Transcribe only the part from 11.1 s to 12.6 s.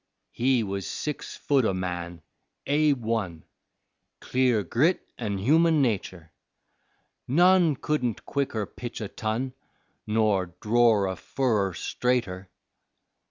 furrer straighter.